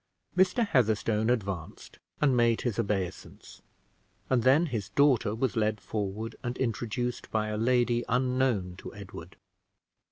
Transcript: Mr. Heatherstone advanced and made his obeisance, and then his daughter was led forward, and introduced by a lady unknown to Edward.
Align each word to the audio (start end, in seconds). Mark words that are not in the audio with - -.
Mr. 0.35 0.65
Heatherstone 0.67 1.29
advanced 1.29 1.99
and 2.19 2.35
made 2.35 2.61
his 2.61 2.79
obeisance, 2.79 3.61
and 4.31 4.41
then 4.41 4.65
his 4.65 4.89
daughter 4.89 5.35
was 5.35 5.55
led 5.55 5.79
forward, 5.79 6.35
and 6.41 6.57
introduced 6.57 7.29
by 7.29 7.49
a 7.49 7.55
lady 7.57 8.03
unknown 8.09 8.75
to 8.77 8.95
Edward. 8.95 9.35